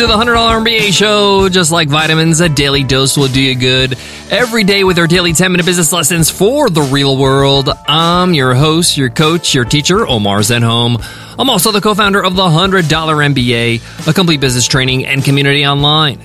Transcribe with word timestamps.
to 0.00 0.06
the 0.06 0.14
$100 0.14 0.64
MBA 0.64 0.94
show. 0.94 1.50
Just 1.50 1.70
like 1.70 1.90
vitamins, 1.90 2.40
a 2.40 2.48
daily 2.48 2.82
dose 2.82 3.18
will 3.18 3.28
do 3.28 3.38
you 3.38 3.54
good. 3.54 3.98
Every 4.30 4.64
day 4.64 4.82
with 4.82 4.98
our 4.98 5.06
daily 5.06 5.34
10 5.34 5.52
minute 5.52 5.66
business 5.66 5.92
lessons 5.92 6.30
for 6.30 6.70
the 6.70 6.80
real 6.80 7.18
world. 7.18 7.68
I'm 7.86 8.32
your 8.32 8.54
host, 8.54 8.96
your 8.96 9.10
coach, 9.10 9.54
your 9.54 9.66
teacher, 9.66 10.06
Omar 10.06 10.38
Zenhom. 10.38 11.04
I'm 11.38 11.50
also 11.50 11.70
the 11.70 11.82
co 11.82 11.94
founder 11.94 12.24
of 12.24 12.34
the 12.34 12.42
$100 12.42 12.84
MBA, 12.84 14.08
a 14.08 14.14
complete 14.14 14.40
business 14.40 14.66
training 14.66 15.04
and 15.04 15.22
community 15.22 15.66
online. 15.66 16.18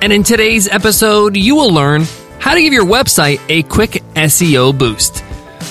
And 0.00 0.12
in 0.12 0.24
today's 0.24 0.66
episode, 0.66 1.36
you 1.36 1.54
will 1.54 1.72
learn 1.72 2.06
how 2.40 2.54
to 2.54 2.60
give 2.60 2.72
your 2.72 2.86
website 2.86 3.40
a 3.48 3.62
quick 3.62 4.02
SEO 4.16 4.76
boost. 4.76 5.22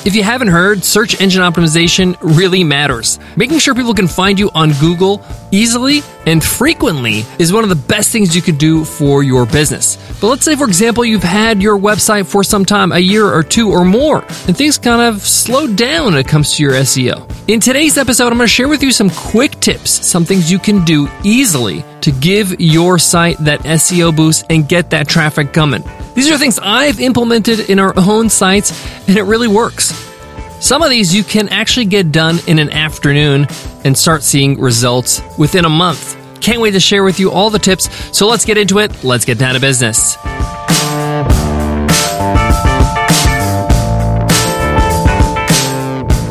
If 0.04 0.16
you 0.16 0.24
haven't 0.24 0.48
heard, 0.48 0.84
search 0.84 1.22
engine 1.22 1.44
optimization 1.44 2.18
really 2.22 2.64
matters. 2.64 3.20
Making 3.36 3.60
sure 3.60 3.76
people 3.76 3.94
can 3.94 4.08
find 4.08 4.40
you 4.40 4.50
on 4.56 4.72
Google 4.80 5.24
easily 5.52 6.02
and 6.26 6.44
frequently 6.44 7.26
is 7.40 7.52
one 7.52 7.64
of 7.64 7.70
the 7.70 7.76
best 7.76 8.12
things 8.12 8.36
you 8.36 8.42
can 8.42 8.56
do 8.56 8.86
for 8.86 9.24
your 9.24 9.46
business. 9.46 9.98
But 10.20 10.28
let's 10.28 10.46
say, 10.46 10.56
for 10.56 10.66
example, 10.66 11.04
you've 11.06 11.24
had 11.24 11.62
your 11.62 11.78
website 11.78 12.26
for 12.26 12.44
some 12.44 12.66
time, 12.66 12.92
a 12.92 13.00
year 13.00 13.26
or 13.26 13.44
two 13.44 13.70
or 13.72 13.86
more, 13.86 14.24
and 14.48 14.56
things 14.56 14.78
kind 14.78 15.02
of 15.02 15.22
slowed 15.22 15.76
down 15.76 16.06
when 16.06 16.16
it 16.16 16.28
comes 16.28 16.56
to 16.56 16.64
your 16.64 16.74
SEO. 16.74 17.30
In 17.48 17.60
today's 17.60 17.98
episode, 17.98 18.28
I'm 18.28 18.38
going 18.38 18.48
to 18.48 18.54
share 18.54 18.68
with 18.68 18.84
you 18.84 18.92
some 18.92 19.10
quick 19.10 19.60
tips, 19.60 19.92
some 19.92 20.26
things 20.26 20.52
you 20.52 20.60
can 20.60 20.86
do 20.86 21.08
easily 21.24 21.84
to 22.02 22.12
give 22.12 22.60
your 22.60 23.00
site 23.00 23.38
that 23.40 23.62
SEO 23.62 24.16
boost 24.16 24.46
and 24.50 24.68
get 24.68 24.90
that 24.92 25.08
traffic 25.08 25.54
coming. 25.54 25.84
These 26.14 26.30
are 26.30 26.38
things 26.38 26.60
I've 26.60 27.00
implemented 27.00 27.70
in 27.70 27.80
our 27.80 27.94
own 27.98 28.30
sites, 28.30 28.72
and 29.08 29.18
it 29.18 29.24
really 29.24 29.48
works. 29.48 30.11
Some 30.62 30.84
of 30.84 30.92
these 30.92 31.14
you 31.14 31.24
can 31.24 31.50
actually 31.50 31.88
get 31.88 32.12
done 32.12 32.38
in 32.46 32.60
an 32.60 32.70
afternoon 32.70 33.48
and 33.84 33.98
start 33.98 34.22
seeing 34.22 34.60
results 34.60 35.20
within 35.36 35.66
a 35.66 35.70
month. 35.70 36.16
Can't 36.40 36.62
wait 36.62 36.72
to 36.72 36.80
share 36.80 37.04
with 37.04 37.20
you 37.20 37.32
all 37.32 37.50
the 37.50 37.58
tips. 37.58 37.90
So 38.16 38.28
let's 38.28 38.46
get 38.46 38.60
into 38.60 38.78
it. 38.78 39.04
Let's 39.04 39.26
get 39.26 39.40
down 39.40 39.56
to 39.56 39.60
business. 39.60 40.18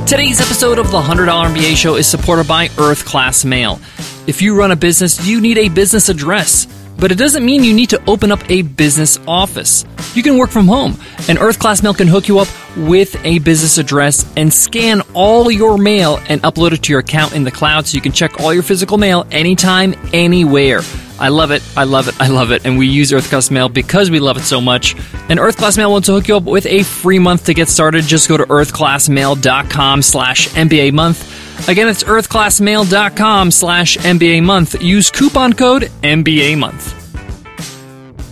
Today's 0.08 0.40
episode 0.40 0.78
of 0.78 0.92
the 0.92 1.00
$100 1.00 1.26
MBA 1.26 1.74
show 1.74 1.96
is 1.96 2.06
supported 2.06 2.46
by 2.46 2.68
Earth 2.78 3.04
Class 3.04 3.44
Mail. 3.44 3.80
If 4.28 4.40
you 4.40 4.56
run 4.56 4.70
a 4.70 4.76
business, 4.76 5.26
you 5.26 5.40
need 5.40 5.58
a 5.58 5.68
business 5.68 6.08
address 6.08 6.68
but 7.00 7.10
it 7.10 7.16
doesn't 7.16 7.44
mean 7.44 7.64
you 7.64 7.72
need 7.72 7.90
to 7.90 8.02
open 8.06 8.30
up 8.30 8.38
a 8.50 8.60
business 8.62 9.18
office. 9.26 9.84
You 10.14 10.22
can 10.22 10.36
work 10.36 10.50
from 10.50 10.66
home, 10.66 10.96
and 11.28 11.38
Earth 11.38 11.58
Class 11.58 11.82
Mail 11.82 11.94
can 11.94 12.08
hook 12.08 12.26
you 12.26 12.38
up 12.40 12.48
with 12.76 13.16
a 13.24 13.38
business 13.40 13.78
address 13.78 14.30
and 14.36 14.52
scan 14.52 15.02
all 15.14 15.50
your 15.50 15.78
mail 15.78 16.18
and 16.28 16.42
upload 16.42 16.72
it 16.72 16.82
to 16.84 16.92
your 16.92 17.00
account 17.00 17.34
in 17.34 17.44
the 17.44 17.50
cloud 17.50 17.86
so 17.86 17.94
you 17.94 18.00
can 18.00 18.12
check 18.12 18.40
all 18.40 18.52
your 18.52 18.62
physical 18.62 18.98
mail 18.98 19.26
anytime, 19.30 19.94
anywhere. 20.12 20.80
I 21.20 21.28
love 21.28 21.50
it. 21.50 21.62
I 21.76 21.84
love 21.84 22.08
it. 22.08 22.18
I 22.20 22.28
love 22.28 22.50
it. 22.50 22.64
And 22.64 22.78
we 22.78 22.86
use 22.86 23.12
Earth 23.12 23.28
Class 23.28 23.50
Mail 23.50 23.68
because 23.68 24.10
we 24.10 24.18
love 24.18 24.38
it 24.38 24.44
so 24.44 24.60
much. 24.60 24.96
And 25.28 25.38
Earth 25.38 25.58
Class 25.58 25.76
Mail 25.76 25.92
wants 25.92 26.06
to 26.06 26.12
hook 26.12 26.28
you 26.28 26.36
up 26.36 26.44
with 26.44 26.64
a 26.66 26.82
free 26.82 27.18
month 27.18 27.44
to 27.44 27.54
get 27.54 27.68
started. 27.68 28.04
Just 28.04 28.28
go 28.28 28.38
to 28.38 28.44
earthclassmail.com 28.44 30.02
slash 30.02 30.48
MBA 30.48 30.92
month. 30.92 31.68
Again, 31.68 31.88
it's 31.88 32.04
earthclassmail.com 32.04 33.50
slash 33.50 33.98
MBA 33.98 34.42
month. 34.42 34.82
Use 34.82 35.10
coupon 35.10 35.52
code 35.52 35.82
MBA 36.02 36.58
month. 36.58 36.99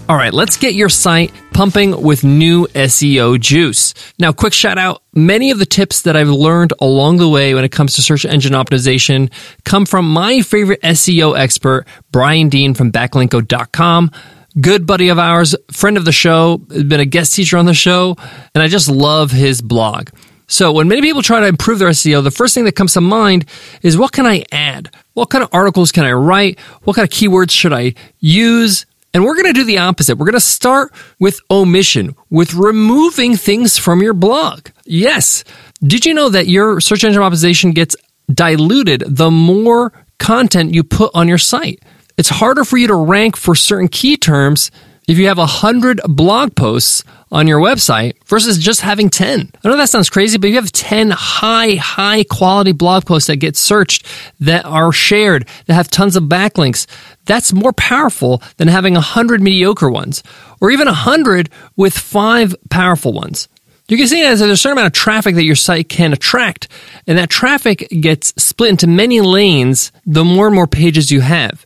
All 0.08 0.16
right, 0.16 0.32
let's 0.32 0.56
get 0.56 0.74
your 0.74 0.88
site 0.88 1.34
pumping 1.52 2.00
with 2.00 2.24
new 2.24 2.66
SEO 2.68 3.38
juice. 3.38 3.92
Now, 4.18 4.32
quick 4.32 4.54
shout 4.54 4.78
out. 4.78 5.02
Many 5.12 5.50
of 5.50 5.58
the 5.58 5.66
tips 5.66 6.00
that 6.02 6.16
I've 6.16 6.30
learned 6.30 6.72
along 6.80 7.18
the 7.18 7.28
way 7.28 7.52
when 7.52 7.62
it 7.62 7.72
comes 7.72 7.94
to 7.96 8.02
search 8.02 8.24
engine 8.24 8.54
optimization 8.54 9.30
come 9.66 9.84
from 9.84 10.08
my 10.08 10.40
favorite 10.40 10.80
SEO 10.80 11.38
expert, 11.38 11.86
Brian 12.10 12.48
Dean 12.48 12.72
from 12.72 12.90
backlinko.com. 12.90 14.10
Good 14.58 14.86
buddy 14.86 15.10
of 15.10 15.18
ours, 15.18 15.54
friend 15.70 15.98
of 15.98 16.06
the 16.06 16.12
show, 16.12 16.56
been 16.56 17.00
a 17.00 17.04
guest 17.04 17.34
teacher 17.34 17.58
on 17.58 17.66
the 17.66 17.74
show, 17.74 18.16
and 18.54 18.62
I 18.62 18.68
just 18.68 18.88
love 18.88 19.30
his 19.30 19.60
blog. 19.60 20.08
So 20.46 20.72
when 20.72 20.88
many 20.88 21.02
people 21.02 21.20
try 21.20 21.40
to 21.40 21.46
improve 21.46 21.80
their 21.80 21.90
SEO, 21.90 22.24
the 22.24 22.30
first 22.30 22.54
thing 22.54 22.64
that 22.64 22.76
comes 22.76 22.94
to 22.94 23.02
mind 23.02 23.44
is 23.82 23.98
what 23.98 24.12
can 24.12 24.26
I 24.26 24.46
add? 24.52 24.90
What 25.12 25.28
kind 25.28 25.44
of 25.44 25.50
articles 25.52 25.92
can 25.92 26.06
I 26.06 26.12
write? 26.12 26.58
What 26.84 26.96
kind 26.96 27.06
of 27.06 27.12
keywords 27.12 27.50
should 27.50 27.74
I 27.74 27.92
use? 28.20 28.86
And 29.14 29.24
we're 29.24 29.34
going 29.34 29.46
to 29.46 29.52
do 29.52 29.64
the 29.64 29.78
opposite. 29.78 30.16
We're 30.16 30.26
going 30.26 30.34
to 30.34 30.40
start 30.40 30.92
with 31.18 31.40
omission, 31.50 32.14
with 32.30 32.54
removing 32.54 33.36
things 33.36 33.78
from 33.78 34.02
your 34.02 34.14
blog. 34.14 34.68
Yes. 34.84 35.44
Did 35.82 36.04
you 36.04 36.14
know 36.14 36.28
that 36.28 36.46
your 36.46 36.80
search 36.80 37.04
engine 37.04 37.22
optimization 37.22 37.74
gets 37.74 37.96
diluted 38.32 39.02
the 39.06 39.30
more 39.30 39.92
content 40.18 40.74
you 40.74 40.84
put 40.84 41.10
on 41.14 41.26
your 41.28 41.38
site? 41.38 41.82
It's 42.18 42.28
harder 42.28 42.64
for 42.64 42.76
you 42.76 42.88
to 42.88 42.94
rank 42.94 43.36
for 43.36 43.54
certain 43.54 43.88
key 43.88 44.16
terms 44.16 44.70
if 45.08 45.16
you 45.16 45.26
have 45.26 45.38
100 45.38 46.02
blog 46.06 46.54
posts 46.54 47.02
on 47.32 47.48
your 47.48 47.60
website 47.60 48.12
versus 48.26 48.58
just 48.58 48.82
having 48.82 49.08
10. 49.08 49.50
I 49.64 49.68
know 49.68 49.76
that 49.78 49.88
sounds 49.88 50.10
crazy, 50.10 50.36
but 50.38 50.46
if 50.48 50.50
you 50.50 50.60
have 50.60 50.70
10 50.70 51.10
high, 51.10 51.74
high 51.76 52.24
quality 52.24 52.72
blog 52.72 53.06
posts 53.06 53.26
that 53.26 53.36
get 53.36 53.56
searched, 53.56 54.06
that 54.40 54.66
are 54.66 54.92
shared, 54.92 55.48
that 55.66 55.74
have 55.74 55.88
tons 55.88 56.14
of 56.14 56.24
backlinks. 56.24 56.86
That's 57.24 57.54
more 57.54 57.72
powerful 57.72 58.42
than 58.58 58.68
having 58.68 58.94
100 58.94 59.40
mediocre 59.40 59.90
ones 59.90 60.22
or 60.60 60.70
even 60.70 60.86
100 60.86 61.48
with 61.74 61.96
five 61.96 62.54
powerful 62.70 63.12
ones. 63.14 63.48
You 63.88 63.96
can 63.96 64.06
see 64.06 64.22
that 64.22 64.36
there's 64.36 64.42
a 64.42 64.56
certain 64.56 64.76
amount 64.76 64.88
of 64.88 65.00
traffic 65.00 65.34
that 65.36 65.44
your 65.44 65.56
site 65.56 65.88
can 65.88 66.12
attract, 66.12 66.68
and 67.06 67.16
that 67.16 67.30
traffic 67.30 67.88
gets 67.88 68.34
split 68.36 68.68
into 68.68 68.86
many 68.86 69.22
lanes 69.22 69.92
the 70.04 70.24
more 70.24 70.46
and 70.46 70.54
more 70.54 70.66
pages 70.66 71.10
you 71.10 71.22
have. 71.22 71.64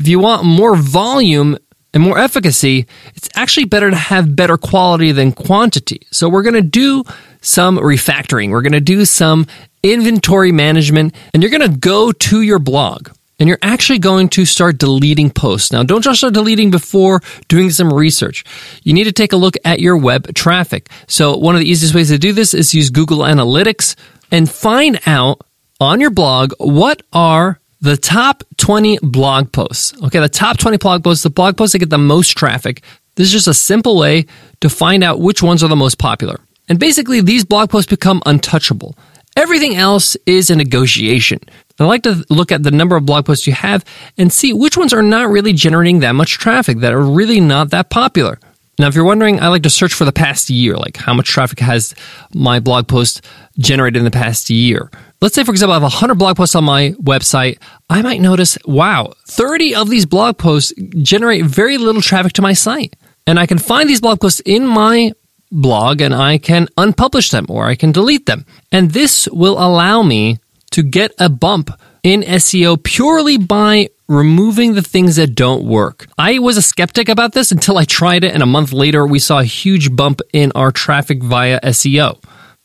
If 0.00 0.08
you 0.08 0.18
want 0.18 0.44
more 0.44 0.74
volume 0.74 1.56
and 1.94 2.02
more 2.02 2.18
efficacy, 2.18 2.86
it's 3.14 3.28
actually 3.36 3.64
better 3.64 3.88
to 3.88 3.96
have 3.96 4.36
better 4.36 4.58
quality 4.58 5.12
than 5.12 5.32
quantity. 5.32 6.06
So 6.10 6.28
we're 6.28 6.42
going 6.42 6.54
to 6.54 6.60
do 6.60 7.04
some 7.40 7.78
refactoring. 7.78 8.50
We're 8.50 8.62
going 8.62 8.72
to 8.72 8.80
do 8.80 9.04
some 9.04 9.46
inventory 9.82 10.50
management 10.50 11.14
and 11.32 11.42
you're 11.42 11.50
going 11.50 11.70
to 11.70 11.78
go 11.78 12.10
to 12.10 12.42
your 12.42 12.58
blog 12.58 13.10
and 13.38 13.48
you're 13.48 13.58
actually 13.62 13.98
going 13.98 14.28
to 14.30 14.44
start 14.44 14.78
deleting 14.78 15.30
posts. 15.30 15.72
Now, 15.72 15.82
don't 15.82 16.02
just 16.02 16.18
start 16.18 16.34
deleting 16.34 16.70
before 16.70 17.20
doing 17.48 17.70
some 17.70 17.92
research. 17.92 18.44
You 18.82 18.92
need 18.92 19.04
to 19.04 19.12
take 19.12 19.32
a 19.32 19.36
look 19.36 19.54
at 19.64 19.80
your 19.80 19.96
web 19.96 20.34
traffic. 20.34 20.88
So 21.06 21.36
one 21.36 21.54
of 21.54 21.60
the 21.60 21.68
easiest 21.68 21.94
ways 21.94 22.08
to 22.08 22.18
do 22.18 22.32
this 22.32 22.54
is 22.54 22.74
use 22.74 22.90
Google 22.90 23.18
Analytics 23.18 23.96
and 24.30 24.50
find 24.50 25.00
out 25.06 25.42
on 25.80 26.00
your 26.00 26.10
blog 26.10 26.52
what 26.58 27.02
are 27.12 27.60
the 27.84 27.98
top 27.98 28.42
20 28.56 28.98
blog 29.02 29.52
posts. 29.52 29.92
Okay, 30.02 30.18
the 30.18 30.28
top 30.28 30.56
20 30.56 30.78
blog 30.78 31.04
posts, 31.04 31.22
the 31.22 31.28
blog 31.28 31.58
posts 31.58 31.74
that 31.74 31.80
get 31.80 31.90
the 31.90 31.98
most 31.98 32.30
traffic. 32.30 32.82
This 33.16 33.26
is 33.26 33.32
just 33.32 33.46
a 33.46 33.54
simple 33.54 33.98
way 33.98 34.24
to 34.62 34.70
find 34.70 35.04
out 35.04 35.20
which 35.20 35.42
ones 35.42 35.62
are 35.62 35.68
the 35.68 35.76
most 35.76 35.98
popular. 35.98 36.40
And 36.66 36.78
basically, 36.78 37.20
these 37.20 37.44
blog 37.44 37.68
posts 37.68 37.90
become 37.90 38.22
untouchable. 38.24 38.96
Everything 39.36 39.74
else 39.76 40.16
is 40.24 40.48
a 40.48 40.56
negotiation. 40.56 41.40
I 41.78 41.84
like 41.84 42.04
to 42.04 42.24
look 42.30 42.52
at 42.52 42.62
the 42.62 42.70
number 42.70 42.96
of 42.96 43.04
blog 43.04 43.26
posts 43.26 43.46
you 43.46 43.52
have 43.52 43.84
and 44.16 44.32
see 44.32 44.54
which 44.54 44.78
ones 44.78 44.94
are 44.94 45.02
not 45.02 45.28
really 45.28 45.52
generating 45.52 46.00
that 46.00 46.12
much 46.12 46.38
traffic, 46.38 46.78
that 46.78 46.94
are 46.94 47.02
really 47.02 47.40
not 47.40 47.70
that 47.70 47.90
popular. 47.90 48.38
Now, 48.78 48.88
if 48.88 48.94
you're 48.94 49.04
wondering, 49.04 49.40
I 49.40 49.48
like 49.48 49.62
to 49.62 49.70
search 49.70 49.94
for 49.94 50.04
the 50.04 50.12
past 50.12 50.50
year, 50.50 50.76
like 50.76 50.96
how 50.96 51.14
much 51.14 51.28
traffic 51.28 51.60
has 51.60 51.94
my 52.34 52.58
blog 52.58 52.88
post 52.88 53.24
generated 53.58 53.98
in 53.98 54.04
the 54.04 54.10
past 54.10 54.50
year. 54.50 54.90
Let's 55.20 55.34
say, 55.34 55.44
for 55.44 55.52
example, 55.52 55.72
I 55.72 55.76
have 55.76 55.82
100 55.82 56.16
blog 56.16 56.36
posts 56.36 56.54
on 56.54 56.64
my 56.64 56.90
website. 57.02 57.58
I 57.88 58.02
might 58.02 58.20
notice, 58.20 58.58
wow, 58.64 59.12
30 59.26 59.74
of 59.76 59.90
these 59.90 60.06
blog 60.06 60.38
posts 60.38 60.72
generate 61.02 61.44
very 61.44 61.78
little 61.78 62.02
traffic 62.02 62.32
to 62.34 62.42
my 62.42 62.52
site. 62.52 62.96
And 63.26 63.38
I 63.38 63.46
can 63.46 63.58
find 63.58 63.88
these 63.88 64.00
blog 64.00 64.20
posts 64.20 64.40
in 64.44 64.66
my 64.66 65.12
blog 65.50 66.00
and 66.00 66.12
I 66.12 66.38
can 66.38 66.66
unpublish 66.76 67.30
them 67.30 67.46
or 67.48 67.66
I 67.66 67.76
can 67.76 67.92
delete 67.92 68.26
them. 68.26 68.44
And 68.72 68.90
this 68.90 69.28
will 69.28 69.54
allow 69.54 70.02
me 70.02 70.40
to 70.72 70.82
get 70.82 71.12
a 71.18 71.28
bump 71.28 71.70
in 72.02 72.22
SEO 72.22 72.82
purely 72.82 73.38
by 73.38 73.88
removing 74.08 74.74
the 74.74 74.82
things 74.82 75.16
that 75.16 75.34
don't 75.34 75.64
work. 75.64 76.06
I 76.18 76.38
was 76.38 76.56
a 76.56 76.62
skeptic 76.62 77.08
about 77.08 77.32
this 77.32 77.52
until 77.52 77.78
I 77.78 77.84
tried 77.84 78.24
it, 78.24 78.32
and 78.32 78.42
a 78.42 78.46
month 78.46 78.72
later, 78.72 79.06
we 79.06 79.18
saw 79.18 79.40
a 79.40 79.44
huge 79.44 79.94
bump 79.94 80.20
in 80.32 80.52
our 80.54 80.70
traffic 80.70 81.22
via 81.22 81.60
SEO. 81.60 82.22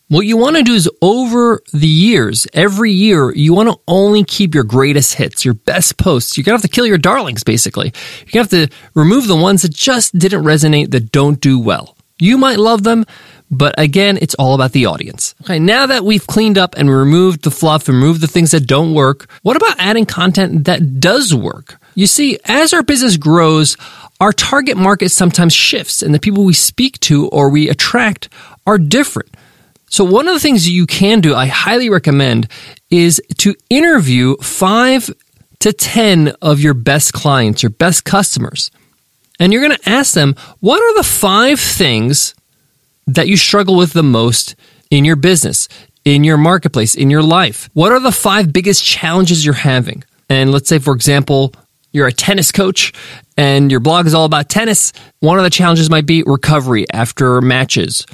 What 0.09 0.25
you 0.25 0.37
want 0.37 0.55
to 0.55 0.63
do 0.63 0.73
is 0.73 0.89
over 1.03 1.61
the 1.71 1.87
years, 1.87 2.47
every 2.53 2.91
year, 2.91 3.31
you 3.31 3.53
want 3.53 3.69
to 3.69 3.79
only 3.87 4.23
keep 4.23 4.55
your 4.55 4.63
greatest 4.63 5.13
hits, 5.13 5.45
your 5.45 5.53
best 5.53 5.97
posts. 5.97 6.35
You're 6.35 6.45
going 6.45 6.57
to 6.57 6.63
have 6.63 6.69
to 6.69 6.75
kill 6.75 6.87
your 6.87 6.97
darlings, 6.97 7.43
basically. 7.43 7.93
You're 8.25 8.43
going 8.43 8.47
to 8.47 8.57
have 8.57 8.69
to 8.69 8.75
remove 8.95 9.27
the 9.27 9.35
ones 9.35 9.61
that 9.61 9.73
just 9.73 10.17
didn't 10.17 10.43
resonate, 10.43 10.89
that 10.91 11.11
don't 11.11 11.39
do 11.39 11.59
well. 11.59 11.95
You 12.19 12.39
might 12.39 12.57
love 12.57 12.81
them, 12.81 13.05
but 13.51 13.73
again, 13.77 14.17
it's 14.21 14.35
all 14.35 14.53
about 14.53 14.73
the 14.73 14.85
audience. 14.85 15.33
Okay, 15.41 15.59
now 15.59 15.87
that 15.87 16.03
we've 16.05 16.25
cleaned 16.27 16.57
up 16.57 16.75
and 16.77 16.89
removed 16.89 17.43
the 17.43 17.51
fluff, 17.51 17.87
and 17.87 17.97
removed 17.97 18.21
the 18.21 18.27
things 18.27 18.51
that 18.51 18.67
don't 18.67 18.93
work, 18.93 19.29
what 19.41 19.57
about 19.57 19.79
adding 19.79 20.05
content 20.05 20.65
that 20.65 20.99
does 20.99 21.33
work? 21.33 21.79
You 21.95 22.07
see, 22.07 22.39
as 22.45 22.73
our 22.73 22.83
business 22.83 23.17
grows, 23.17 23.75
our 24.19 24.31
target 24.33 24.77
market 24.77 25.09
sometimes 25.09 25.53
shifts 25.53 26.01
and 26.01 26.13
the 26.13 26.19
people 26.19 26.43
we 26.43 26.53
speak 26.53 26.99
to 27.01 27.27
or 27.29 27.49
we 27.49 27.69
attract 27.69 28.29
are 28.67 28.77
different. 28.77 29.35
So 29.89 30.03
one 30.03 30.27
of 30.27 30.35
the 30.35 30.39
things 30.39 30.69
you 30.69 30.85
can 30.85 31.19
do, 31.19 31.33
I 31.33 31.47
highly 31.47 31.89
recommend, 31.89 32.47
is 32.91 33.21
to 33.39 33.55
interview 33.69 34.35
five 34.37 35.09
to 35.59 35.73
10 35.73 36.33
of 36.41 36.59
your 36.59 36.75
best 36.75 37.13
clients, 37.13 37.63
your 37.63 37.71
best 37.71 38.05
customers. 38.05 38.69
And 39.39 39.51
you're 39.51 39.65
going 39.65 39.77
to 39.77 39.89
ask 39.89 40.13
them, 40.13 40.35
what 40.59 40.81
are 40.81 40.95
the 40.95 41.03
five 41.03 41.59
things 41.59 42.35
that 43.15 43.27
you 43.27 43.37
struggle 43.37 43.75
with 43.75 43.93
the 43.93 44.03
most 44.03 44.55
in 44.89 45.05
your 45.05 45.15
business, 45.15 45.67
in 46.05 46.23
your 46.23 46.37
marketplace, 46.37 46.95
in 46.95 47.09
your 47.09 47.23
life? 47.23 47.69
What 47.73 47.91
are 47.91 47.99
the 47.99 48.11
five 48.11 48.53
biggest 48.53 48.83
challenges 48.83 49.45
you're 49.45 49.53
having? 49.53 50.03
And 50.29 50.51
let's 50.51 50.69
say, 50.69 50.79
for 50.79 50.93
example, 50.93 51.53
you're 51.91 52.07
a 52.07 52.13
tennis 52.13 52.51
coach 52.51 52.93
and 53.35 53.71
your 53.71 53.79
blog 53.79 54.05
is 54.05 54.13
all 54.13 54.25
about 54.25 54.49
tennis. 54.49 54.93
One 55.19 55.37
of 55.37 55.43
the 55.43 55.49
challenges 55.49 55.89
might 55.89 56.05
be 56.05 56.23
recovery 56.23 56.85
after 56.91 57.41
matches 57.41 58.05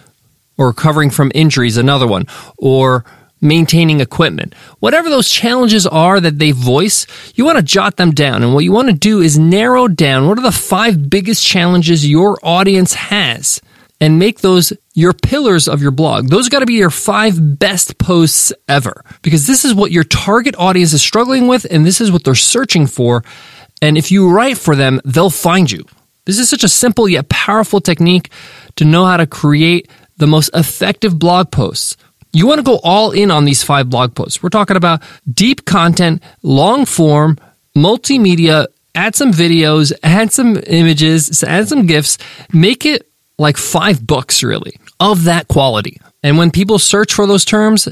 or 0.58 0.68
recovering 0.68 1.10
from 1.10 1.32
injuries, 1.36 1.76
another 1.76 2.08
one, 2.08 2.26
or 2.58 3.04
maintaining 3.42 4.00
equipment. 4.00 4.54
Whatever 4.80 5.10
those 5.10 5.30
challenges 5.30 5.86
are 5.86 6.22
that 6.22 6.40
they 6.40 6.52
voice, 6.52 7.06
you 7.36 7.44
want 7.44 7.58
to 7.58 7.64
jot 7.64 7.98
them 7.98 8.12
down. 8.12 8.44
And 8.44 8.54
what 8.54 8.64
you 8.64 8.72
want 8.72 8.88
to 8.88 8.94
do 8.94 9.22
is 9.22 9.38
narrow 9.38 9.90
down 9.90 10.28
what 10.28 10.38
are 10.38 10.44
the 10.44 10.52
five 10.54 11.10
biggest 11.10 11.46
challenges 11.46 12.10
your 12.10 12.40
audience 12.44 12.94
has 12.94 13.62
and 14.02 14.20
make 14.20 14.40
those 14.40 14.74
your 14.94 15.14
pillars 15.14 15.68
of 15.68 15.82
your 15.82 15.92
blog. 15.92 16.28
Those 16.28 16.50
got 16.50 16.60
to 16.60 16.66
be 16.66 16.74
your 16.74 16.90
five 16.90 17.60
best 17.60 17.98
posts 17.98 18.52
ever 18.68 19.04
because 19.22 19.48
this 19.48 19.66
is 19.66 19.74
what 19.74 19.92
your 19.92 20.04
target 20.04 20.56
audience 20.58 20.94
is 20.94 21.02
struggling 21.02 21.48
with 21.48 21.66
and 21.70 21.86
this 21.86 22.02
is 22.02 22.12
what 22.12 22.24
they're 22.24 22.36
searching 22.36 22.88
for. 22.88 23.24
And 23.82 23.98
if 23.98 24.12
you 24.12 24.30
write 24.30 24.58
for 24.58 24.76
them, 24.76 25.02
they'll 25.06 25.30
find 25.30 25.72
you. 25.72 25.86
This 26.26 26.40
is 26.40 26.50
such 26.50 26.64
a 26.64 26.70
simple 26.70 27.08
yet 27.08 27.30
powerful 27.30 27.80
technique 27.80 28.32
to 28.78 28.86
know 28.86 29.06
how 29.06 29.18
to 29.18 29.28
create 29.28 29.90
the 30.18 30.28
most 30.28 30.50
effective 30.54 31.18
blog 31.20 31.52
posts. 31.52 31.98
You 32.34 32.48
want 32.48 32.60
to 32.60 32.64
go 32.64 32.80
all 32.84 33.12
in 33.12 33.32
on 33.32 33.46
these 33.46 33.64
five 33.64 33.90
blog 33.90 34.16
posts. 34.16 34.44
We're 34.44 34.50
talking 34.50 34.76
about 34.76 35.02
deep 35.32 35.66
content, 35.66 36.22
long 36.42 36.86
form, 36.86 37.38
multimedia, 37.78 38.68
add 38.94 39.16
some 39.16 39.32
videos, 39.32 39.94
add 40.04 40.34
some 40.34 40.58
images, 40.68 41.44
add 41.44 41.70
some 41.70 41.86
GIFs, 41.86 42.18
make 42.52 42.86
it 42.86 43.10
like 43.38 43.58
five 43.58 44.06
books 44.06 44.44
really 44.44 44.78
of 45.00 45.26
that 45.26 45.48
quality. 45.48 46.00
And 46.24 46.38
when 46.38 46.52
people 46.52 46.80
search 46.80 47.14
for 47.14 47.28
those 47.28 47.46
terms, 47.46 47.88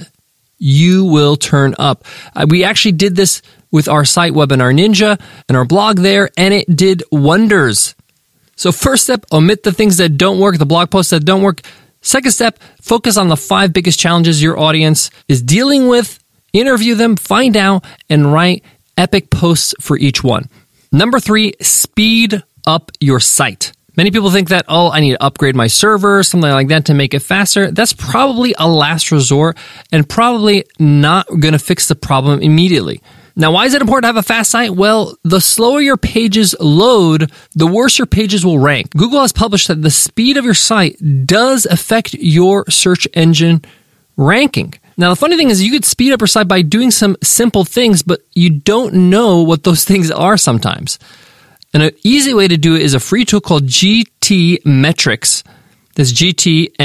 you 0.57 1.05
will 1.05 1.35
turn 1.35 1.75
up. 1.77 2.05
Uh, 2.35 2.45
we 2.49 2.63
actually 2.63 2.93
did 2.93 3.15
this 3.15 3.41
with 3.71 3.89
our 3.89 4.05
site 4.05 4.33
Webinar 4.33 4.73
Ninja 4.73 5.19
and 5.49 5.57
our 5.57 5.65
blog 5.65 5.97
there, 5.97 6.29
and 6.37 6.53
it 6.53 6.73
did 6.73 7.03
wonders. 7.11 7.95
So, 8.55 8.71
first 8.71 9.03
step, 9.03 9.25
omit 9.31 9.63
the 9.63 9.71
things 9.71 9.97
that 9.97 10.17
don't 10.17 10.39
work, 10.39 10.57
the 10.57 10.65
blog 10.65 10.91
posts 10.91 11.09
that 11.09 11.25
don't 11.25 11.41
work. 11.41 11.61
Second 12.01 12.31
step, 12.31 12.59
focus 12.81 13.17
on 13.17 13.29
the 13.29 13.37
five 13.37 13.73
biggest 13.73 13.99
challenges 13.99 14.43
your 14.43 14.59
audience 14.59 15.09
is 15.27 15.41
dealing 15.41 15.87
with, 15.87 16.19
interview 16.53 16.95
them, 16.95 17.15
find 17.15 17.57
out, 17.57 17.83
and 18.09 18.31
write 18.31 18.63
epic 18.97 19.29
posts 19.29 19.73
for 19.81 19.97
each 19.97 20.23
one. 20.23 20.49
Number 20.91 21.19
three, 21.19 21.53
speed 21.61 22.43
up 22.67 22.91
your 22.99 23.19
site. 23.19 23.73
Many 23.95 24.09
people 24.09 24.31
think 24.31 24.49
that, 24.49 24.65
oh, 24.67 24.89
I 24.89 25.01
need 25.01 25.11
to 25.11 25.23
upgrade 25.23 25.55
my 25.55 25.67
server, 25.67 26.23
something 26.23 26.49
like 26.49 26.69
that 26.69 26.85
to 26.85 26.95
make 26.95 27.13
it 27.13 27.19
faster. 27.19 27.69
That's 27.69 27.93
probably 27.93 28.55
a 28.57 28.67
last 28.67 29.11
resort 29.11 29.57
and 29.91 30.07
probably 30.07 30.65
not 30.79 31.27
going 31.27 31.51
to 31.51 31.59
fix 31.59 31.87
the 31.87 31.95
problem 31.95 32.41
immediately. 32.41 33.01
Now, 33.35 33.51
why 33.51 33.65
is 33.65 33.73
it 33.73 33.81
important 33.81 34.03
to 34.03 34.07
have 34.07 34.17
a 34.17 34.23
fast 34.23 34.51
site? 34.51 34.71
Well, 34.71 35.15
the 35.23 35.41
slower 35.41 35.81
your 35.81 35.97
pages 35.97 36.55
load, 36.59 37.31
the 37.55 37.67
worse 37.67 37.97
your 37.97 38.05
pages 38.05 38.45
will 38.45 38.59
rank. 38.59 38.91
Google 38.91 39.21
has 39.21 39.31
published 39.31 39.67
that 39.67 39.81
the 39.81 39.91
speed 39.91 40.37
of 40.37 40.45
your 40.45 40.53
site 40.53 40.97
does 41.25 41.65
affect 41.65 42.13
your 42.13 42.69
search 42.69 43.07
engine 43.13 43.63
ranking. 44.17 44.73
Now, 44.97 45.09
the 45.09 45.15
funny 45.15 45.35
thing 45.35 45.49
is, 45.49 45.63
you 45.63 45.71
could 45.71 45.85
speed 45.85 46.13
up 46.13 46.21
your 46.21 46.27
site 46.27 46.47
by 46.47 46.61
doing 46.61 46.91
some 46.91 47.17
simple 47.23 47.65
things, 47.65 48.03
but 48.03 48.21
you 48.33 48.51
don't 48.51 48.93
know 49.09 49.41
what 49.41 49.63
those 49.63 49.83
things 49.85 50.11
are 50.11 50.37
sometimes. 50.37 50.99
And 51.73 51.83
an 51.83 51.91
easy 52.03 52.33
way 52.33 52.47
to 52.47 52.57
do 52.57 52.75
it 52.75 52.81
is 52.81 52.93
a 52.93 52.99
free 52.99 53.25
tool 53.25 53.41
called 53.41 53.65
GT 53.65 54.61
Metrix. 54.63 55.43
That's 55.95 56.11
G-T-M-E-T-R-I-X 56.11 56.75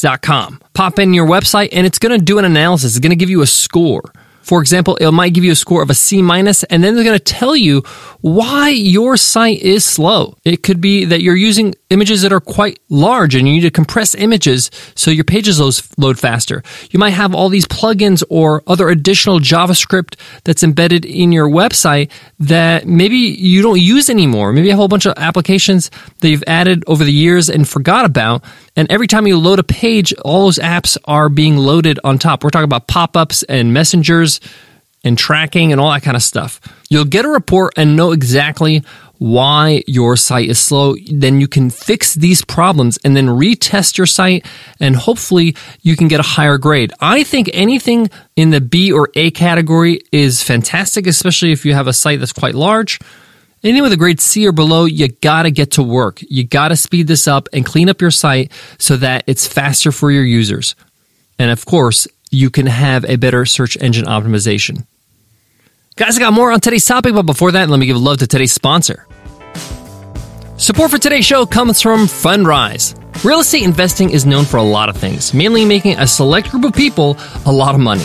dot 0.00 0.22
com. 0.22 0.60
Pop 0.74 0.98
in 0.98 1.14
your 1.14 1.26
website 1.26 1.68
and 1.72 1.86
it's 1.86 1.98
going 1.98 2.18
to 2.18 2.24
do 2.24 2.38
an 2.38 2.44
analysis. 2.44 2.96
It's 2.96 3.00
going 3.00 3.10
to 3.10 3.16
give 3.16 3.30
you 3.30 3.42
a 3.42 3.46
score. 3.46 4.12
For 4.48 4.62
example, 4.62 4.96
it 4.96 5.10
might 5.10 5.34
give 5.34 5.44
you 5.44 5.52
a 5.52 5.54
score 5.54 5.82
of 5.82 5.90
a 5.90 5.94
C 5.94 6.22
minus, 6.22 6.64
and 6.64 6.82
then 6.82 6.94
they're 6.94 7.04
going 7.04 7.18
to 7.18 7.22
tell 7.22 7.54
you 7.54 7.82
why 8.22 8.70
your 8.70 9.18
site 9.18 9.60
is 9.60 9.84
slow. 9.84 10.38
It 10.42 10.62
could 10.62 10.80
be 10.80 11.04
that 11.04 11.20
you're 11.20 11.36
using 11.36 11.74
images 11.90 12.22
that 12.22 12.32
are 12.32 12.40
quite 12.40 12.80
large 12.88 13.34
and 13.34 13.46
you 13.46 13.54
need 13.54 13.60
to 13.60 13.70
compress 13.70 14.14
images 14.14 14.70
so 14.94 15.10
your 15.10 15.24
pages 15.24 15.60
load 15.98 16.18
faster. 16.18 16.62
You 16.90 16.98
might 16.98 17.10
have 17.10 17.34
all 17.34 17.50
these 17.50 17.66
plugins 17.66 18.22
or 18.30 18.62
other 18.66 18.88
additional 18.88 19.38
JavaScript 19.38 20.16
that's 20.44 20.62
embedded 20.62 21.04
in 21.04 21.30
your 21.30 21.48
website 21.48 22.10
that 22.40 22.86
maybe 22.86 23.16
you 23.16 23.60
don't 23.60 23.80
use 23.80 24.08
anymore. 24.08 24.52
Maybe 24.52 24.68
you 24.68 24.72
have 24.72 24.78
a 24.78 24.80
whole 24.80 24.88
bunch 24.88 25.06
of 25.06 25.14
applications 25.16 25.90
that 26.20 26.30
you've 26.30 26.44
added 26.46 26.84
over 26.86 27.04
the 27.04 27.12
years 27.12 27.50
and 27.50 27.68
forgot 27.68 28.06
about. 28.06 28.44
And 28.76 28.90
every 28.90 29.06
time 29.06 29.26
you 29.26 29.38
load 29.38 29.58
a 29.58 29.64
page, 29.64 30.14
all 30.24 30.44
those 30.44 30.58
apps 30.58 30.96
are 31.04 31.28
being 31.28 31.56
loaded 31.56 32.00
on 32.02 32.18
top. 32.18 32.42
We're 32.42 32.50
talking 32.50 32.64
about 32.64 32.86
pop 32.86 33.16
ups 33.16 33.42
and 33.44 33.72
messengers 33.72 34.37
and 35.04 35.16
tracking 35.16 35.72
and 35.72 35.80
all 35.80 35.90
that 35.92 36.02
kind 36.02 36.16
of 36.16 36.22
stuff. 36.22 36.60
You'll 36.90 37.04
get 37.04 37.24
a 37.24 37.28
report 37.28 37.74
and 37.76 37.96
know 37.96 38.12
exactly 38.12 38.82
why 39.18 39.82
your 39.86 40.16
site 40.16 40.48
is 40.48 40.58
slow. 40.58 40.94
Then 41.12 41.40
you 41.40 41.48
can 41.48 41.70
fix 41.70 42.14
these 42.14 42.44
problems 42.44 42.98
and 43.04 43.16
then 43.16 43.26
retest 43.26 43.98
your 43.98 44.06
site 44.06 44.46
and 44.80 44.94
hopefully 44.94 45.56
you 45.82 45.96
can 45.96 46.08
get 46.08 46.20
a 46.20 46.24
higher 46.24 46.58
grade. 46.58 46.92
I 47.00 47.24
think 47.24 47.50
anything 47.52 48.10
in 48.36 48.50
the 48.50 48.60
B 48.60 48.92
or 48.92 49.10
A 49.14 49.30
category 49.30 50.00
is 50.12 50.42
fantastic, 50.42 51.06
especially 51.06 51.52
if 51.52 51.64
you 51.64 51.74
have 51.74 51.88
a 51.88 51.92
site 51.92 52.20
that's 52.20 52.32
quite 52.32 52.54
large. 52.54 52.98
Anything 53.64 53.82
with 53.82 53.92
a 53.92 53.96
grade 53.96 54.20
C 54.20 54.46
or 54.46 54.52
below, 54.52 54.84
you 54.84 55.08
gotta 55.08 55.50
get 55.50 55.72
to 55.72 55.82
work. 55.82 56.20
You 56.28 56.44
gotta 56.44 56.76
speed 56.76 57.08
this 57.08 57.26
up 57.26 57.48
and 57.52 57.66
clean 57.66 57.88
up 57.88 58.00
your 58.00 58.12
site 58.12 58.52
so 58.78 58.96
that 58.98 59.24
it's 59.26 59.48
faster 59.48 59.90
for 59.90 60.12
your 60.12 60.24
users. 60.24 60.76
And 61.40 61.50
of 61.50 61.66
course, 61.66 62.06
you 62.30 62.50
can 62.50 62.66
have 62.66 63.04
a 63.04 63.16
better 63.16 63.44
search 63.46 63.76
engine 63.80 64.04
optimization. 64.06 64.86
Guys, 65.96 66.16
I 66.16 66.20
got 66.20 66.32
more 66.32 66.52
on 66.52 66.60
today's 66.60 66.84
topic, 66.84 67.14
but 67.14 67.22
before 67.24 67.52
that, 67.52 67.68
let 67.68 67.78
me 67.80 67.86
give 67.86 67.96
love 67.96 68.18
to 68.18 68.26
today's 68.26 68.52
sponsor. 68.52 69.06
Support 70.56 70.90
for 70.90 70.98
today's 70.98 71.24
show 71.24 71.46
comes 71.46 71.80
from 71.80 72.06
Fundrise. 72.06 72.94
Real 73.24 73.40
estate 73.40 73.64
investing 73.64 74.10
is 74.10 74.24
known 74.24 74.44
for 74.44 74.58
a 74.58 74.62
lot 74.62 74.88
of 74.88 74.96
things, 74.96 75.34
mainly 75.34 75.64
making 75.64 75.98
a 75.98 76.06
select 76.06 76.50
group 76.50 76.64
of 76.64 76.72
people 76.72 77.16
a 77.46 77.52
lot 77.52 77.74
of 77.74 77.80
money. 77.80 78.04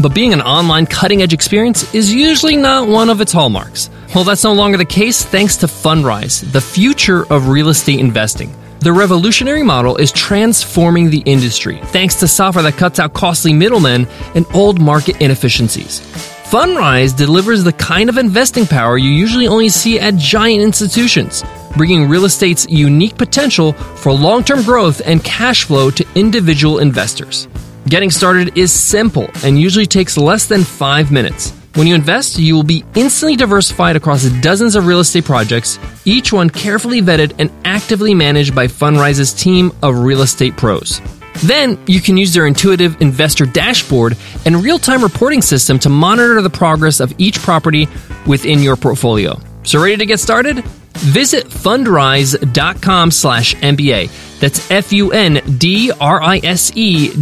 But 0.00 0.14
being 0.14 0.32
an 0.32 0.40
online 0.40 0.86
cutting 0.86 1.22
edge 1.22 1.32
experience 1.32 1.92
is 1.94 2.12
usually 2.12 2.56
not 2.56 2.88
one 2.88 3.10
of 3.10 3.20
its 3.20 3.32
hallmarks. 3.32 3.90
Well, 4.14 4.24
that's 4.24 4.44
no 4.44 4.52
longer 4.52 4.78
the 4.78 4.84
case 4.84 5.24
thanks 5.24 5.56
to 5.58 5.66
Fundrise, 5.66 6.40
the 6.52 6.60
future 6.60 7.24
of 7.32 7.48
real 7.48 7.68
estate 7.68 8.00
investing. 8.00 8.54
The 8.80 8.92
revolutionary 8.92 9.64
model 9.64 9.96
is 9.96 10.12
transforming 10.12 11.10
the 11.10 11.22
industry 11.24 11.80
thanks 11.86 12.14
to 12.16 12.28
software 12.28 12.62
that 12.62 12.76
cuts 12.76 13.00
out 13.00 13.12
costly 13.12 13.52
middlemen 13.52 14.06
and 14.36 14.46
old 14.54 14.80
market 14.80 15.20
inefficiencies. 15.20 16.00
Fundrise 16.44 17.14
delivers 17.14 17.64
the 17.64 17.72
kind 17.72 18.08
of 18.08 18.18
investing 18.18 18.66
power 18.66 18.96
you 18.96 19.10
usually 19.10 19.48
only 19.48 19.68
see 19.68 19.98
at 19.98 20.14
giant 20.14 20.62
institutions, 20.62 21.42
bringing 21.76 22.08
real 22.08 22.24
estate's 22.24 22.68
unique 22.68 23.18
potential 23.18 23.72
for 23.72 24.12
long 24.12 24.44
term 24.44 24.62
growth 24.62 25.02
and 25.04 25.24
cash 25.24 25.64
flow 25.64 25.90
to 25.90 26.06
individual 26.14 26.78
investors. 26.78 27.48
Getting 27.88 28.12
started 28.12 28.56
is 28.56 28.72
simple 28.72 29.28
and 29.42 29.58
usually 29.58 29.86
takes 29.86 30.16
less 30.16 30.46
than 30.46 30.62
five 30.62 31.10
minutes. 31.10 31.57
When 31.78 31.86
you 31.86 31.94
invest, 31.94 32.40
you 32.40 32.56
will 32.56 32.64
be 32.64 32.84
instantly 32.96 33.36
diversified 33.36 33.94
across 33.94 34.24
dozens 34.40 34.74
of 34.74 34.88
real 34.88 34.98
estate 34.98 35.24
projects, 35.24 35.78
each 36.04 36.32
one 36.32 36.50
carefully 36.50 37.00
vetted 37.00 37.36
and 37.38 37.52
actively 37.64 38.14
managed 38.14 38.52
by 38.52 38.66
Fundrise's 38.66 39.32
team 39.32 39.70
of 39.80 40.00
real 40.00 40.22
estate 40.22 40.56
pros. 40.56 41.00
Then 41.44 41.78
you 41.86 42.00
can 42.00 42.16
use 42.16 42.34
their 42.34 42.48
intuitive 42.48 43.00
investor 43.00 43.46
dashboard 43.46 44.16
and 44.44 44.56
real-time 44.56 45.04
reporting 45.04 45.40
system 45.40 45.78
to 45.78 45.88
monitor 45.88 46.42
the 46.42 46.50
progress 46.50 46.98
of 46.98 47.14
each 47.16 47.38
property 47.38 47.86
within 48.26 48.58
your 48.58 48.74
portfolio. 48.74 49.38
So 49.62 49.80
ready 49.80 49.98
to 49.98 50.06
get 50.06 50.18
started? 50.18 50.64
Visit 50.94 51.46
fundrise.com 51.46 53.12
slash 53.12 53.54
MBA. 53.54 54.27
That's 54.40 54.70
F-U-N-D-R-I-S-E 54.70 55.12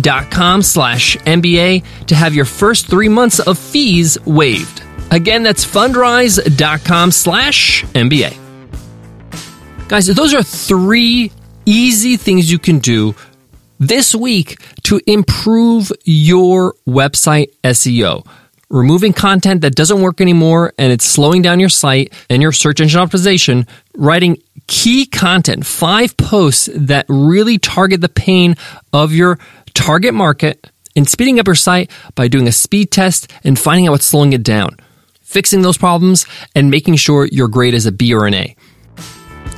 dot 0.00 0.30
com 0.30 0.62
slash 0.62 1.16
MBA 1.18 2.06
to 2.06 2.14
have 2.14 2.34
your 2.34 2.44
first 2.44 2.88
three 2.88 3.08
months 3.08 3.40
of 3.40 3.58
fees 3.58 4.18
waived. 4.26 4.82
Again, 5.10 5.42
that's 5.42 5.64
fundrise.com 5.64 7.10
slash 7.10 7.84
MBA. 7.84 8.36
Guys, 9.88 10.06
those 10.08 10.34
are 10.34 10.42
three 10.42 11.32
easy 11.64 12.16
things 12.16 12.50
you 12.50 12.58
can 12.58 12.80
do 12.80 13.14
this 13.78 14.14
week 14.14 14.60
to 14.82 15.00
improve 15.06 15.92
your 16.04 16.74
website 16.86 17.48
SEO 17.62 18.26
removing 18.68 19.12
content 19.12 19.60
that 19.60 19.74
doesn't 19.74 20.00
work 20.00 20.20
anymore 20.20 20.72
and 20.78 20.92
it's 20.92 21.04
slowing 21.04 21.42
down 21.42 21.60
your 21.60 21.68
site 21.68 22.12
and 22.28 22.42
your 22.42 22.52
search 22.52 22.80
engine 22.80 23.00
optimization, 23.00 23.68
writing 23.96 24.36
key 24.66 25.06
content, 25.06 25.64
five 25.66 26.16
posts 26.16 26.68
that 26.74 27.06
really 27.08 27.58
target 27.58 28.00
the 28.00 28.08
pain 28.08 28.56
of 28.92 29.12
your 29.12 29.38
target 29.74 30.14
market, 30.14 30.70
and 30.94 31.08
speeding 31.08 31.38
up 31.38 31.46
your 31.46 31.54
site 31.54 31.90
by 32.14 32.28
doing 32.28 32.48
a 32.48 32.52
speed 32.52 32.90
test 32.90 33.30
and 33.44 33.58
finding 33.58 33.86
out 33.86 33.92
what's 33.92 34.06
slowing 34.06 34.32
it 34.32 34.42
down. 34.42 34.76
fixing 35.22 35.62
those 35.62 35.76
problems 35.76 36.24
and 36.54 36.70
making 36.70 36.94
sure 36.94 37.26
your 37.26 37.48
grade 37.48 37.74
is 37.74 37.84
a 37.84 37.92
B 37.92 38.14
or 38.14 38.26
an 38.26 38.34
A. 38.34 38.56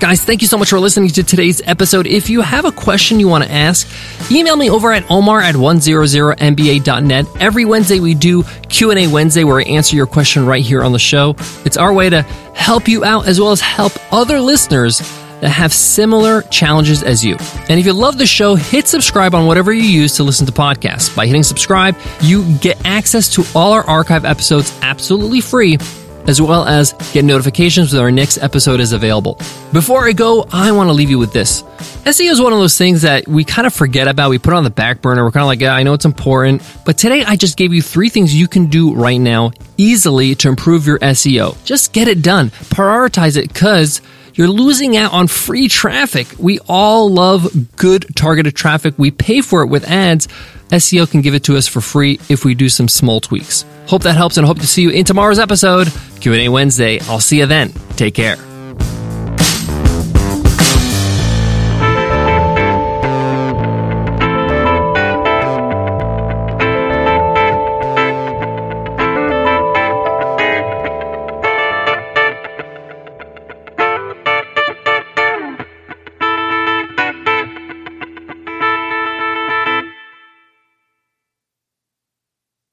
Guys, 0.00 0.22
thank 0.24 0.42
you 0.42 0.48
so 0.48 0.56
much 0.56 0.70
for 0.70 0.78
listening 0.78 1.08
to 1.08 1.24
today's 1.24 1.60
episode. 1.66 2.06
If 2.06 2.30
you 2.30 2.40
have 2.40 2.64
a 2.64 2.70
question 2.70 3.18
you 3.18 3.26
want 3.26 3.42
to 3.42 3.50
ask, 3.50 3.84
email 4.30 4.54
me 4.54 4.70
over 4.70 4.92
at 4.92 5.10
omar 5.10 5.40
at 5.40 5.56
100mba.net. 5.56 7.26
Every 7.40 7.64
Wednesday 7.64 7.98
we 7.98 8.14
do 8.14 8.44
Q&A 8.68 9.08
Wednesday 9.08 9.42
where 9.42 9.58
I 9.58 9.64
answer 9.64 9.96
your 9.96 10.06
question 10.06 10.46
right 10.46 10.62
here 10.62 10.84
on 10.84 10.92
the 10.92 11.00
show. 11.00 11.34
It's 11.64 11.76
our 11.76 11.92
way 11.92 12.10
to 12.10 12.22
help 12.54 12.86
you 12.86 13.04
out 13.04 13.26
as 13.26 13.40
well 13.40 13.50
as 13.50 13.60
help 13.60 13.92
other 14.12 14.40
listeners 14.40 14.98
that 15.40 15.48
have 15.48 15.72
similar 15.72 16.42
challenges 16.42 17.02
as 17.02 17.24
you. 17.24 17.36
And 17.68 17.80
if 17.80 17.84
you 17.84 17.92
love 17.92 18.18
the 18.18 18.26
show, 18.26 18.54
hit 18.54 18.86
subscribe 18.86 19.34
on 19.34 19.46
whatever 19.46 19.72
you 19.72 19.82
use 19.82 20.14
to 20.16 20.22
listen 20.22 20.46
to 20.46 20.52
podcasts. 20.52 21.14
By 21.14 21.26
hitting 21.26 21.42
subscribe, 21.42 21.96
you 22.20 22.56
get 22.58 22.80
access 22.86 23.34
to 23.34 23.44
all 23.52 23.72
our 23.72 23.82
archive 23.84 24.24
episodes 24.24 24.76
absolutely 24.80 25.40
free 25.40 25.76
as 26.28 26.40
well 26.40 26.66
as 26.66 26.92
get 27.12 27.24
notifications 27.24 27.92
when 27.92 28.02
our 28.02 28.10
next 28.10 28.38
episode 28.38 28.80
is 28.80 28.92
available. 28.92 29.34
Before 29.72 30.06
I 30.06 30.12
go, 30.12 30.46
I 30.52 30.70
want 30.72 30.88
to 30.88 30.92
leave 30.92 31.10
you 31.10 31.18
with 31.18 31.32
this. 31.32 31.62
SEO 32.04 32.30
is 32.30 32.40
one 32.40 32.52
of 32.52 32.58
those 32.58 32.76
things 32.76 33.02
that 33.02 33.26
we 33.26 33.44
kind 33.44 33.66
of 33.66 33.74
forget 33.74 34.06
about. 34.06 34.30
We 34.30 34.38
put 34.38 34.52
on 34.52 34.62
the 34.62 34.70
back 34.70 35.00
burner. 35.00 35.24
We're 35.24 35.30
kind 35.30 35.42
of 35.42 35.48
like, 35.48 35.60
yeah, 35.60 35.74
I 35.74 35.82
know 35.82 35.94
it's 35.94 36.04
important. 36.04 36.62
But 36.84 36.98
today 36.98 37.24
I 37.24 37.36
just 37.36 37.56
gave 37.56 37.72
you 37.72 37.82
three 37.82 38.10
things 38.10 38.34
you 38.34 38.46
can 38.46 38.66
do 38.66 38.94
right 38.94 39.16
now 39.16 39.52
easily 39.78 40.34
to 40.36 40.48
improve 40.48 40.86
your 40.86 40.98
SEO. 40.98 41.56
Just 41.64 41.92
get 41.92 42.08
it 42.08 42.22
done. 42.22 42.50
Prioritize 42.50 43.36
it 43.36 43.48
because 43.48 44.02
you're 44.34 44.48
losing 44.48 44.96
out 44.96 45.12
on 45.12 45.26
free 45.26 45.66
traffic. 45.66 46.28
We 46.38 46.60
all 46.68 47.10
love 47.10 47.76
good 47.76 48.14
targeted 48.14 48.54
traffic. 48.54 48.94
We 48.96 49.10
pay 49.10 49.40
for 49.40 49.62
it 49.62 49.66
with 49.66 49.84
ads. 49.88 50.28
SEO 50.68 51.10
can 51.10 51.20
give 51.20 51.34
it 51.34 51.44
to 51.44 51.56
us 51.56 51.66
for 51.66 51.80
free 51.80 52.20
if 52.28 52.44
we 52.44 52.54
do 52.54 52.68
some 52.68 52.88
small 52.88 53.20
tweaks. 53.20 53.64
Hope 53.86 54.02
that 54.02 54.16
helps 54.16 54.36
and 54.36 54.46
hope 54.46 54.58
to 54.60 54.66
see 54.66 54.82
you 54.82 54.90
in 54.90 55.04
tomorrow's 55.04 55.38
episode, 55.38 55.88
Q&A 56.20 56.48
Wednesday. 56.48 57.00
I'll 57.02 57.20
see 57.20 57.38
you 57.38 57.46
then. 57.46 57.72
Take 57.96 58.14
care. 58.14 58.47